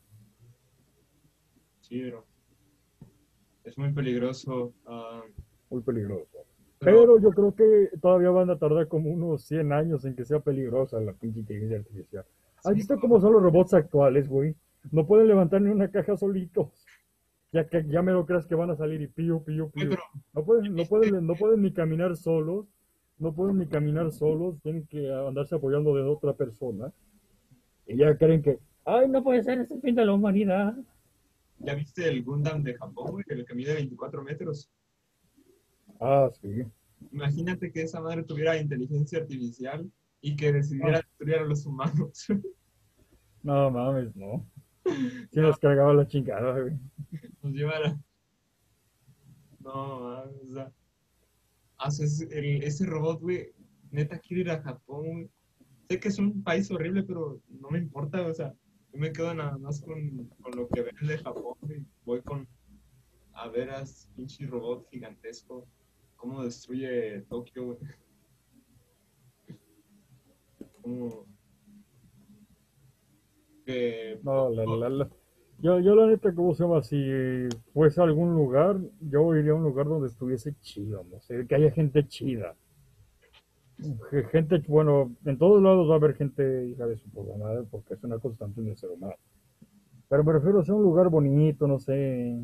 [1.81, 2.27] sí, pero
[3.64, 4.75] es muy peligroso.
[4.87, 5.23] ah,
[5.71, 6.45] Muy peligroso.
[6.83, 10.40] pero yo creo que todavía van a tardar como unos 100 años en que sea
[10.40, 12.25] peligrosa la pinche inteligencia artificial.
[12.64, 14.55] ¿Has Sí, visto cómo son los robots actuales, güey?
[14.90, 16.69] No pueden levantar ni una caja solitos.
[17.53, 19.90] Ya que ya me lo creas que van a salir y pío, pío, pío.
[20.33, 22.66] No pueden, no pueden, no pueden ni caminar solos.
[23.19, 24.61] No pueden ni caminar solos.
[24.62, 26.93] Tienen que andarse apoyando de otra persona.
[27.87, 30.75] Y ya creen que, Ay, no puede ser, es el fin de la humanidad.
[31.59, 33.25] ¿ya viste el Gundam de Japón, güey?
[33.29, 34.71] El que mide 24 metros.
[36.01, 36.64] ah, sí.
[37.12, 39.90] Imagínate que esa madre tuviera inteligencia artificial
[40.21, 42.27] y que decidiera destruir a los humanos.
[43.43, 44.47] No mames, no.
[45.33, 46.75] Si nos cargaba la chingada, güey.
[47.43, 47.99] nos llevara.
[49.61, 50.73] No, o sea,
[51.79, 53.53] haces ese robot, güey,
[53.90, 55.31] neta quiere ir a Japón, güey.
[55.88, 58.55] Sé que es un país horrible, pero no me importa, o sea,
[58.93, 61.85] yo me quedo nada más con, con lo que ven de Japón, güey.
[62.05, 62.49] Voy con
[63.33, 65.66] a ver a pinche robot gigantesco,
[66.16, 67.79] cómo destruye Tokio, güey.
[70.83, 71.27] Cómo-
[73.64, 75.09] que No, la, la, la.
[75.59, 76.83] Yo, yo la neta, ¿cómo se llama?
[76.83, 76.96] Si
[77.75, 81.55] fuese a algún lugar, yo iría a un lugar donde estuviese chido, no sé, que
[81.55, 82.57] haya gente chida.
[84.11, 87.64] Ge- Gente, bueno, en todos lados va a haber gente hija de su puta madre,
[87.70, 89.14] porque es una constante del ser humano.
[90.09, 92.38] Pero me refiero a ser un lugar bonito, no sé.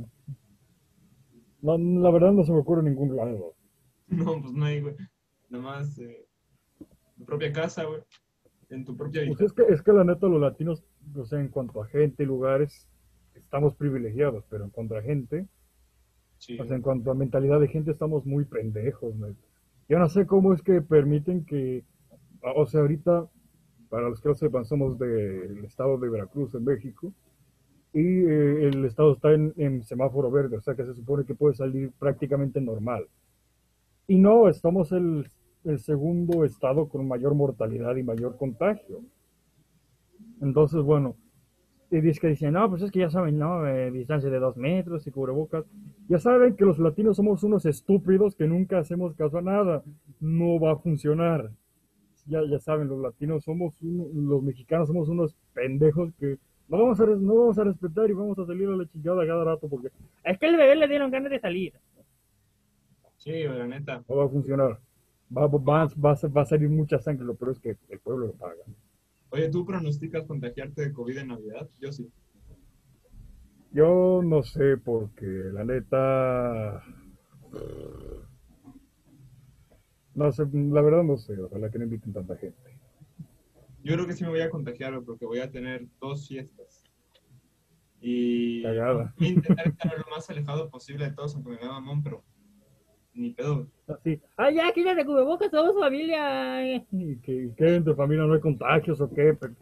[1.63, 3.55] No, la verdad no se me ocurre ningún lado.
[4.09, 4.95] No, pues no hay, güey.
[5.51, 6.27] Nada más eh,
[7.19, 8.01] tu propia casa, güey.
[8.71, 11.49] En tu propia Pues es que, es que la neta los latinos, o sea, en
[11.49, 12.89] cuanto a gente y lugares,
[13.35, 15.47] estamos privilegiados, pero en cuanto a gente,
[16.39, 16.59] Sí.
[16.61, 19.41] O sea, en cuanto a mentalidad de gente, estamos muy pendejos, neta.
[19.89, 21.85] Yo no sé cómo es que permiten que,
[22.43, 23.27] o sea, ahorita,
[23.89, 27.13] para los que no sepan, somos del estado de Veracruz, en México,
[27.93, 31.35] y eh, el estado está en, en semáforo verde, o sea que se supone que
[31.35, 33.07] puede salir prácticamente normal.
[34.09, 35.31] Y no, estamos el,
[35.65, 39.01] el segundo estado con mayor mortalidad y mayor contagio.
[40.41, 41.17] Entonces, bueno,
[41.91, 43.67] y dice que dicen, no, pues es que ya saben, ¿no?
[43.67, 45.65] Eh, distancia de dos metros y cubrebocas.
[46.09, 49.83] Ya saben que los latinos somos unos estúpidos que nunca hacemos caso a nada.
[50.21, 51.51] No va a funcionar.
[52.27, 56.99] Ya, ya saben, los latinos somos, uno- los mexicanos somos unos pendejos que no vamos,
[57.01, 59.69] a, res- no vamos a respetar y vamos a salir a la chingada cada rato
[59.69, 59.89] porque
[60.25, 61.73] Es que al bebé le dieron ganas de salir.
[63.17, 64.03] Sí, la neta.
[64.09, 64.79] no va a funcionar.
[65.37, 68.27] Va, va, va, a- va a salir mucha sangre, lo peor es que el pueblo
[68.27, 68.63] lo paga.
[69.31, 71.69] Oye, ¿tú pronosticas contagiarte de COVID en Navidad?
[71.81, 72.11] Yo sí.
[73.73, 76.83] Yo no sé, porque la neta.
[80.15, 82.79] No sé, la verdad no sé, ojalá que no inviten tanta gente.
[83.83, 86.85] Yo creo que sí me voy a contagiar, porque voy a tener dos fiestas.
[88.01, 89.15] Y Cagada.
[89.19, 92.25] voy a intentar estar lo más alejado posible de todos, aunque me vea mamón, pero
[93.17, 93.67] ni pedo.
[93.89, 96.77] Así, Ay, ya, quítate cubrebocas, somos familia.
[96.91, 99.35] ¿y que, que en tu familia no hay contagios o qué?
[99.39, 99.55] Pero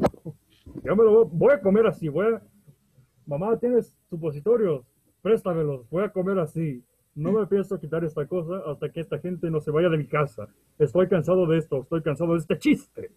[0.82, 2.42] yo me lo voy, voy a comer así, voy a...
[3.26, 4.84] Mamá, ¿tienes supositorios?
[5.22, 6.82] Préstamelos, voy a comer así.
[7.14, 10.06] no me pienso quitar esta cosa hasta que esta gente no se vaya de mi
[10.06, 10.48] casa.
[10.78, 13.10] Estoy cansado de esto, estoy cansado de este chiste.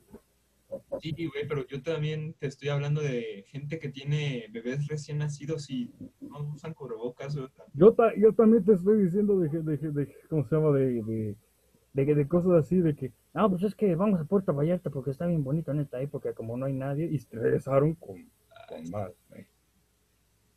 [1.02, 5.70] Sí, güey, pero yo también te estoy hablando de gente que tiene bebés recién nacidos
[5.70, 7.36] y no usan cubrebocas.
[7.74, 10.72] Yo, ta- yo también te estoy diciendo de, de, de- ¿cómo se llama?
[10.78, 11.02] De,
[11.94, 15.12] de, de, cosas así, de que, No, pues es que vamos a Puerto Vallarta porque
[15.12, 17.06] está bien bonito en esta época, como no hay nadie.
[17.06, 18.18] y se regresaron con,
[18.68, 19.12] con más.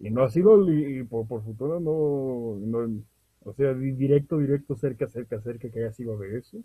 [0.00, 3.02] Y no ha sido, y, por, por futuro no, no,
[3.44, 6.58] o sea, di- directo, directo, cerca, cerca, cerca, que haya sido de eso.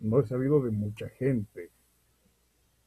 [0.00, 1.70] No he sabido de mucha gente.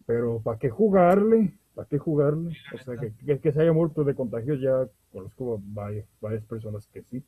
[0.09, 1.53] Pero ¿para qué jugarle?
[1.75, 2.57] ¿Para qué jugarle?
[2.73, 6.87] O sea, que, que, que se haya muerto de contagios ya conozco varias, varias personas
[6.87, 7.23] que sí.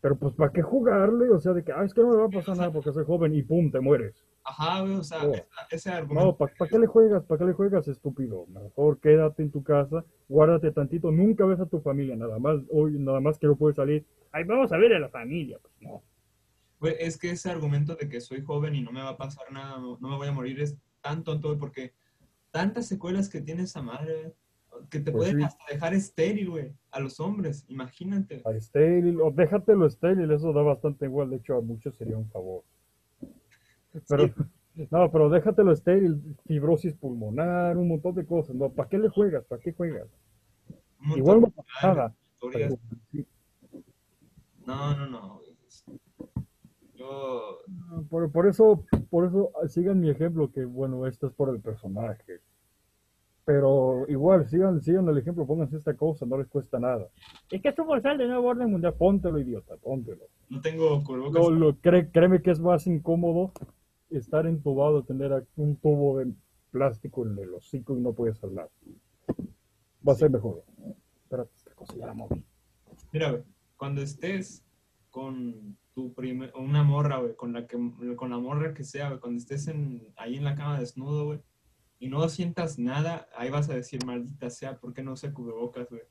[0.00, 1.30] Pero pues ¿para qué jugarle?
[1.30, 3.04] O sea, de que, ah, es que no me va a pasar nada porque soy
[3.04, 4.14] joven y pum, te mueres.
[4.44, 5.32] Ajá, güey, o sea, Oh.
[5.72, 6.24] ese argumento.
[6.24, 7.24] No, ¿para qué le juegas?
[7.24, 8.46] ¿Para qué le juegas, estúpido?
[8.46, 12.92] Mejor quédate en tu casa, guárdate tantito, nunca ves a tu familia, nada más, hoy
[12.96, 14.06] nada más que no puedes salir.
[14.30, 15.58] Ay, vamos a ver a la familia.
[15.60, 16.00] Pues no.
[16.78, 19.50] Güey, es que ese argumento de que soy joven y no me va a pasar
[19.50, 21.92] nada, no me voy a morir, es tan tonto, güey, porque
[22.50, 24.32] tantas secuelas que tiene esa madre, güey,
[24.90, 25.44] que te Pues pueden sí.
[25.44, 28.42] hasta dejar estéril, güey, a los hombres, imagínate.
[28.44, 32.28] A estéril, o déjatelo estéril, eso da bastante igual, de hecho a muchos sería un
[32.30, 32.64] favor.
[34.08, 34.30] Pero,
[34.90, 39.44] no, pero déjatelo estéril, fibrosis pulmonar, un montón de cosas, no, ¿para qué le juegas?
[39.44, 40.08] ¿Para qué juegas?
[41.14, 42.14] Igual no nada.
[44.66, 45.43] No, no, no.
[47.04, 47.58] Yo,
[48.08, 51.60] Por, por eso, por eso ah, sigan mi ejemplo, que bueno, esto es por el
[51.60, 52.40] personaje.
[53.44, 57.08] Pero igual, sigan, sigan el ejemplo, pónganse esta cosa, no les cuesta nada.
[57.50, 58.94] Es que es un bolsal de nuevo orden mundial.
[58.94, 60.24] Póntelo, idiota, póntelo.
[60.48, 61.42] no tengo cubrebocas.
[61.42, 63.52] Lo, lo- cré- créeme que es más incómodo
[64.08, 66.32] estar entubado, tener un tubo de
[66.70, 68.70] plástico en el hocico y no puedes hablar.
[70.06, 70.62] Va a ser mejor.
[71.24, 72.42] Espérate, esta cosa ya la moví.
[73.12, 73.42] Mira,
[73.76, 74.64] cuando estés
[75.10, 77.78] con tu primer, una morra, güey, con la que,
[78.16, 81.40] con la morra que sea, güey, cuando estés en, ahí en la cama desnudo, güey,
[82.00, 85.88] y no sientas nada, ahí vas a decir, maldita sea, ¿por qué no usé cubrebocas,
[85.88, 86.02] güey?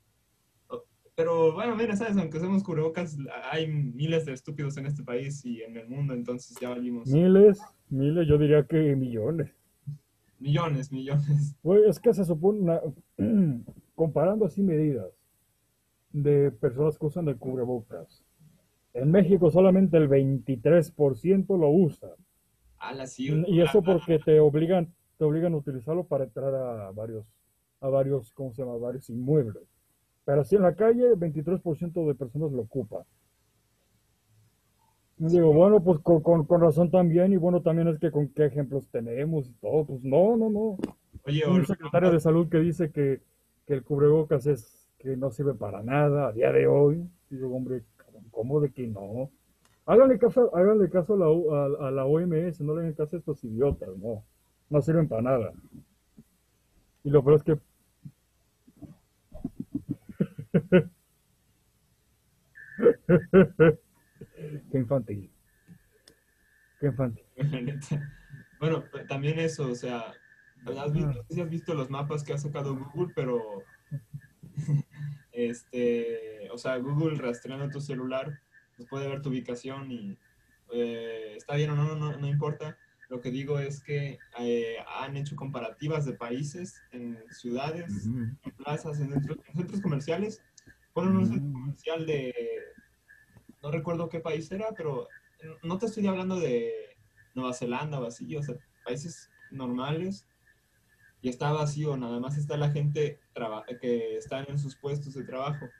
[1.16, 3.16] Pero bueno, mira, sabes, aunque usemos cubrebocas,
[3.52, 7.06] hay miles de estúpidos en este país y en el mundo, entonces ya valimos.
[7.08, 9.52] Miles, miles, yo diría que millones.
[10.40, 11.54] Millones, millones.
[11.62, 12.80] Güey, es que se supone, una-
[13.94, 15.12] comparando así medidas
[16.12, 18.24] de personas que usan el cubrebocas.
[18.94, 22.08] En México solamente el 23% lo usa.
[23.06, 27.26] Sí, Y eso porque te obligan, te obligan a utilizarlo para entrar a varios,
[27.80, 28.76] a varios, ¿cómo se llama?
[28.78, 29.64] Varios inmuebles.
[30.24, 33.04] Pero así en la calle, 23% de personas lo ocupan.
[35.18, 38.28] Y Digo, bueno, pues con, con- con razón también, y bueno, también es que con
[38.28, 40.76] qué ejemplos tenemos y todo, pues no, no, no.
[41.26, 43.22] Oye, Un secretario de salud que dice que,
[43.66, 47.08] que el cubrebocas es que no sirve para nada a día de hoy.
[47.30, 47.82] Y yo, hombre,
[48.34, 49.30] ¿cómo de que no?
[49.86, 53.18] Háganle caso, háganle caso a la, a, a la OMS, no le hagan caso a
[53.18, 54.24] estos idiotas, no.
[54.70, 55.52] No sirven para nada.
[57.04, 57.58] Y lo peor es que
[64.70, 65.30] Qué infantil.
[66.80, 67.24] Qué infantil.
[68.60, 70.14] Bueno, también eso, o sea,
[70.78, 73.62] has visto, no sé si has visto los mapas que ha sacado Google, pero
[75.34, 78.40] este, o sea, Google rastreando tu celular,
[78.76, 80.18] pues puede ver tu ubicación y
[80.72, 82.78] eh, está bien o no, no, no importa.
[83.08, 88.98] Lo que digo es que eh, han hecho comparativas de países en ciudades, en plazas,
[89.00, 90.42] en centros, en centros comerciales.
[90.92, 92.34] Ponen un centro comercial de,
[93.62, 95.08] no recuerdo qué país era, pero
[95.62, 96.96] no te estoy hablando de
[97.34, 100.26] Nueva Zelanda o así, o sea, países normales
[101.24, 103.18] y está vacío, nada más está la gente
[103.80, 105.70] que están en sus puestos de trabajo.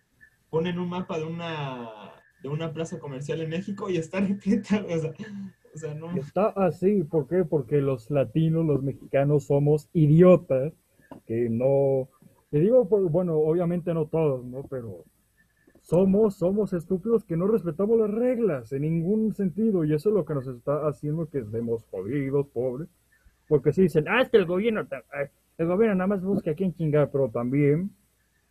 [0.49, 4.99] Ponen un mapa de una, de una plaza comercial en México y está repleta, o
[4.99, 5.13] sea,
[5.75, 7.45] o sea, no, Está así, ¿por qué?
[7.45, 10.73] Porque los latinos, los mexicanos somos idiotas,
[11.27, 12.09] que no,
[12.49, 14.63] te digo, pues, bueno, obviamente no todos, ¿no?
[14.71, 15.05] Pero
[15.83, 20.25] somos, somos estúpidos que no respetamos las reglas en ningún sentido y eso es lo
[20.25, 22.89] que nos está haciendo que estemos jodidos, pobres,
[23.49, 24.87] porque si dicen, ah, es que el gobierno,
[25.59, 27.91] el gobierno nada más busca a quién chingar, pero también,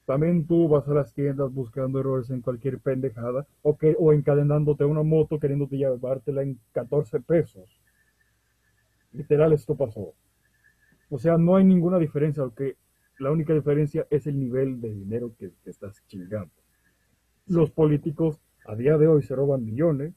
[0.06, 4.84] también tú vas a las tiendas buscando errores en cualquier pendejada o, que, o encadenándote
[4.84, 7.82] a una moto queriéndote llevártela en 14 pesos.
[9.12, 10.14] Literal, esto pasó.
[11.10, 12.76] O sea, no hay ninguna diferencia, que
[13.20, 16.52] la única diferencia es el nivel de dinero que estás chingando.
[17.46, 20.14] Los políticos a día de hoy se roban millones,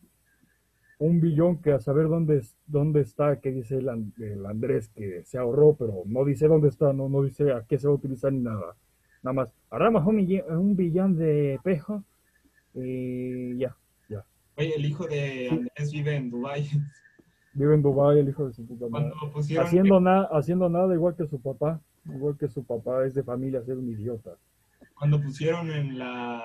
[0.99, 5.39] un billón que a saber dónde, dónde está, que dice el, el Andrés que se
[5.39, 8.33] ahorró, pero no dice dónde está, no, no dice a qué se va a utilizar
[8.33, 8.77] ni nada.
[9.23, 10.17] Nada más, ahorramos un,
[10.49, 12.03] un billón de pesos
[12.75, 13.77] y ya.
[14.59, 16.67] Oye, el hijo de Andrés vive en Dubai.
[17.53, 19.13] Vive en Dubái el hijo de su puta madre.
[19.59, 21.79] Haciendo, nada haciendo nada igual que su papá.
[22.07, 24.31] Igual que su papá es de familia, ser un idiota.
[24.95, 26.43] cuando pusieron en la...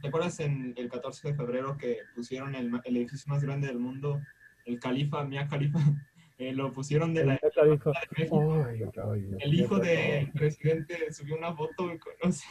[0.00, 4.20] ¿Te acuerdas en el 14 de febrero que pusieron el, edificio más grande del mundo,
[4.64, 5.78] el Califa, Mia Khalifa?
[6.40, 7.32] Eh, lo pusieron de El la...
[7.34, 7.72] de
[8.16, 8.64] México.
[8.64, 12.48] "Ay, ay, El hijo del presidente subió una foto güey, con o sea,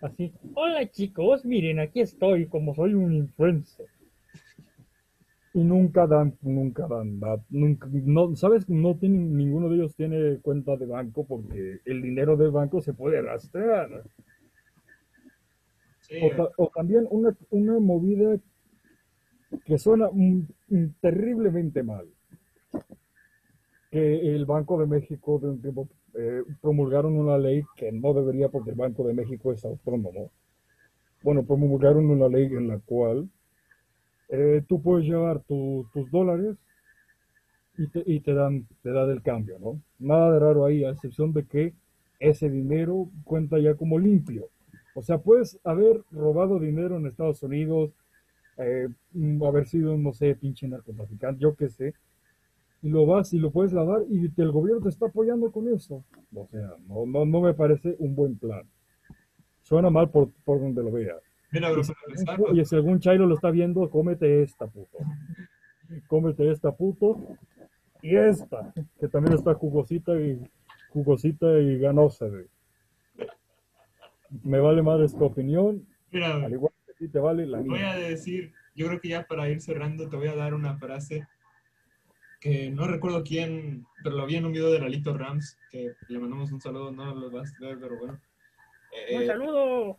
[0.00, 0.32] Así.
[0.54, 3.84] Hola chicos, miren, aquí estoy, como soy un influencer.
[5.52, 8.66] Y nunca dan, nunca dan, da- nunca, no, ¿sabes?
[8.70, 12.94] No tienen, ninguno de ellos tiene cuenta de banco porque el dinero del banco se
[12.94, 14.04] puede rastrear.
[16.20, 18.38] O, ta- o también una, una movida
[19.64, 20.08] que suena
[21.00, 22.06] terriblemente mal.
[23.92, 28.48] Que el Banco de México de un tiempo eh, promulgaron una ley que no debería
[28.48, 30.30] porque el Banco de México es autónomo.
[31.22, 33.28] Bueno, promulgaron una ley en la cual
[34.30, 36.56] eh, tú puedes llevar tu- tus dólares
[37.76, 39.80] y te, y te dan, te dan el cambio, ¿no?
[39.98, 41.74] Nada de raro ahí, a excepción de que
[42.20, 44.48] ese dinero cuenta ya como limpio.
[44.94, 47.92] O sea, puedes haber robado dinero en Estados Unidos,
[48.58, 51.94] eh, mm, haber sido, no sé, pinche narcotraficante, yo qué sé,
[52.82, 56.04] y lo vas y lo puedes lavar y el gobierno te está apoyando con eso.
[56.34, 58.62] O sea, no, no, no me parece un buen plan.
[59.62, 61.22] Suena mal por, por donde lo veas.
[61.52, 61.92] mira, Y bro, si,
[62.74, 64.98] y algún chairo lo está viendo, cómete esta, puto.
[66.08, 67.20] Cómete esta, puto.
[68.02, 70.40] Y esta, que también está jugosita y
[70.90, 72.46] jugosita y ganosa, güey.
[74.42, 77.80] Me vale más esta opinión, mira, al igual que a ti te vale la voy
[77.80, 77.96] a mía.
[77.96, 81.26] decir, yo creo que ya para ir cerrando te voy a dar una frase
[82.40, 86.18] que no recuerdo quién, pero lo vi en un video de Lalito Rams, que le
[86.18, 88.20] mandamos un saludo, no lo vas a ver, pero bueno.
[89.08, 89.98] Eh, ¡Un saludo!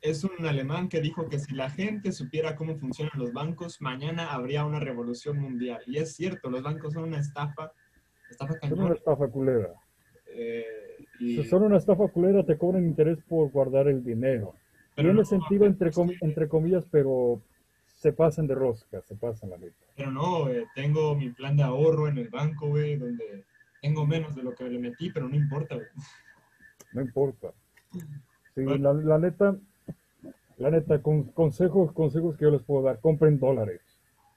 [0.00, 4.32] es un alemán que dijo que si la gente supiera cómo funcionan los bancos, mañana
[4.32, 5.80] habría una revolución mundial.
[5.86, 7.72] Y es cierto, los bancos son una estafa,
[8.30, 8.96] estafa Son una cañón.
[8.96, 9.72] estafa culera.
[10.26, 10.81] eh,
[11.26, 14.54] Si son una estafa culera, te cobran interés por guardar el dinero.
[14.94, 17.40] pero Tiene no- sentido entre, com- entre comillas, pero
[17.86, 19.74] se pasan de rosca, se pasan la neta.
[19.96, 23.44] Pero no, eh, tengo mi plan de ahorro en el banco, güey, donde
[23.80, 25.86] tengo menos de lo que le metí, pero no importa, güey.
[26.92, 27.52] No importa.
[28.54, 29.56] Sí, la, la neta,
[30.58, 33.80] la neta, con, consejos, consejos que yo les puedo dar, compren dólares.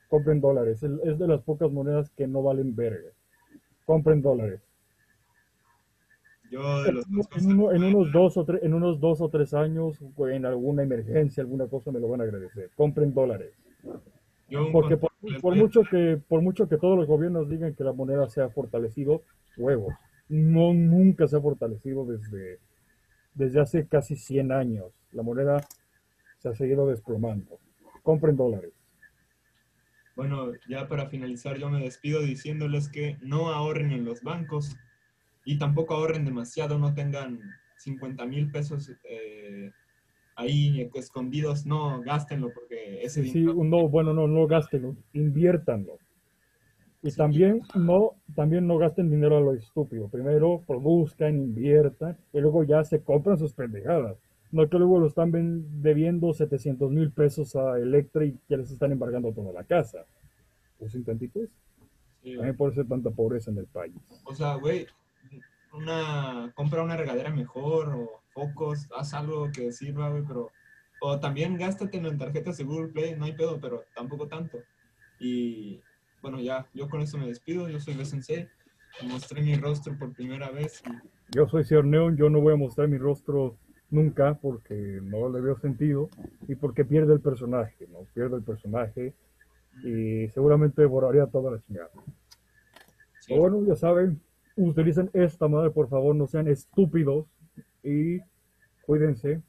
[0.07, 0.81] Compren dólares.
[0.83, 3.09] Es, es de las pocas monedas que no valen verga.
[3.85, 4.61] Compren dólares.
[6.51, 9.29] Yo de los dos En, uno- en unos dos o tres, en unos dos o
[9.29, 12.69] tres años, en alguna emergencia, alguna cosa, me lo van a agradecer.
[12.75, 13.53] Compren dólares.
[14.49, 14.97] yo Porque
[15.41, 18.49] por, mucho que, por mucho que todos los gobiernos digan que la moneda se ha
[18.49, 19.23] fortalecido,
[19.57, 19.93] huevos.
[20.29, 22.59] No, nunca se ha fortalecido desde,
[23.33, 24.91] desde hace casi 100 años.
[25.11, 25.61] La moneda
[26.39, 27.59] se ha seguido desplomando.
[28.03, 28.71] Compren dólares.
[30.15, 34.77] Bueno, ya para finalizar, yo me despido diciéndoles que no ahorren en los bancos
[35.45, 37.39] y tampoco ahorren demasiado, no tengan
[37.77, 39.71] 50 mil pesos eh,
[40.35, 43.63] ahí escondidos, no, gástenlo porque ese Sí, dinero...
[43.63, 45.99] no, bueno, no, no gástenlo, inviértanlo.
[47.01, 50.07] Y también no, también no gasten dinero a lo estúpido.
[50.09, 54.17] Primero produzcan, inviertan y luego ya se compran sus pendejadas.
[54.51, 55.31] No que luego lo están
[55.83, 60.05] debiendo 700 mil pesos a Electra y ya les están embargando toda la casa.
[60.79, 61.03] Pues eso.
[62.23, 63.93] sí, También por ser tanta pobreza en el país.
[64.23, 64.87] O sea, güey,
[65.75, 70.51] una, compra una regadera mejor o focos, haz algo que sirva, güey, pero...
[71.01, 74.59] O también gástatelo en tarjetas de Google Play, no hay pedo, pero tampoco tanto.
[75.19, 75.81] Y
[76.21, 78.49] bueno, ya, yo con eso me despido, yo soy BSensei,
[79.03, 82.57] mostré mi rostro por primera vez y Yo soy Sir Neon, yo no voy a
[82.57, 83.57] mostrar mi rostro
[83.89, 86.09] nunca porque no le veo sentido
[86.47, 87.99] y porque pierde el personaje, ¿no?
[88.13, 89.13] Pierde el personaje
[89.83, 91.89] y seguramente borraría toda la chingada.
[93.19, 94.21] sí, Pero bueno, ya saben,
[94.55, 97.27] utilicen esta madre, por favor, no sean estúpidos
[97.83, 98.19] y
[98.85, 99.41] cuídense.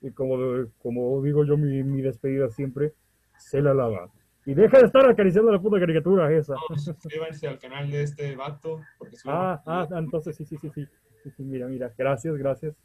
[0.00, 0.36] Y como,
[0.78, 2.92] como digo yo, mi, mi despedida siempre,
[3.38, 4.10] se la lava.
[4.44, 6.54] Y deja de estar acariciando la puta caricatura esa.
[6.54, 10.86] no, suscríbanse al canal de este vato, porque Ah, ah, entonces sí, sí, sí, sí.
[11.24, 11.92] Sí, sí, mira, mira.
[11.98, 12.76] Gracias, gracias.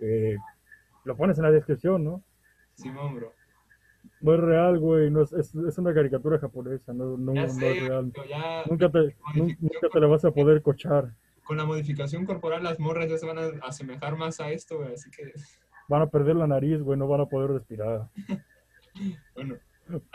[0.00, 0.36] Eh,
[1.04, 2.22] lo pones en la descripción, ¿no?
[2.74, 3.32] Simón, bro.
[4.20, 5.10] No es real, güey.
[5.10, 8.12] No es, es, es una caricatura japonesa, no, no, no sé, es real.
[8.68, 8.98] Nunca te,
[9.34, 11.14] nun- nunca te la vas a poder cochar.
[11.44, 14.92] con la modificación corporal las morras ya se van a asemejar más a esto, güey,
[14.94, 15.32] así que,
[15.88, 16.98] Van a perder la nariz, güey.
[16.98, 18.08] No van a poder respirar.
[19.34, 19.56] bueno.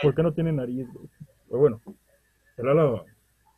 [0.01, 1.07] ¿Por qué no tienen nariz, güey?
[1.47, 1.81] Pero bueno,
[2.55, 3.05] se la lava.